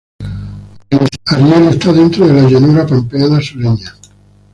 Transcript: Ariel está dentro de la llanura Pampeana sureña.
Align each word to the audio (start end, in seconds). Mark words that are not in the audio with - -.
Ariel 1.31 1.67
está 1.67 1.93
dentro 1.93 2.25
de 2.27 2.33
la 2.33 2.49
llanura 2.49 2.87
Pampeana 2.87 3.39
sureña. 3.39 3.93